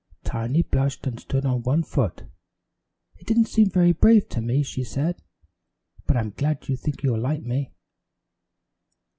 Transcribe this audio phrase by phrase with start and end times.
[0.23, 2.23] Tiny blushed and stood on one foot.
[3.17, 5.21] "It didn't seem very brave to me," she said,
[6.07, 7.71] "but I'm glad you think you'll like me."